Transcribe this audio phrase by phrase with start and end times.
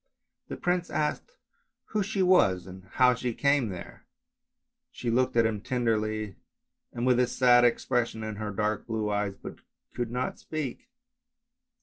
[0.47, 1.33] The prince asked
[1.89, 4.07] who she was and how she came there,
[4.89, 6.37] she looked at him tenderly
[6.91, 9.59] and with a sad ex pression in her dark blue eyes, but
[9.93, 10.89] could not speak.